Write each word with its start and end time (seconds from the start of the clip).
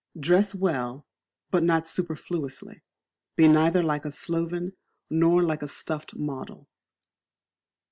Dress 0.19 0.55
Well, 0.55 1.05
but 1.51 1.61
not 1.61 1.87
superfluously; 1.87 2.81
be 3.35 3.47
neither 3.47 3.83
like 3.83 4.03
a 4.03 4.11
sloven, 4.11 4.73
nor 5.11 5.43
like 5.43 5.61
a 5.61 5.67
stuffed 5.67 6.15
model. 6.15 6.67